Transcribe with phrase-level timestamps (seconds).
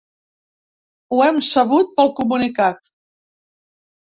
[1.11, 2.93] Ho hem sabut pel comunicat.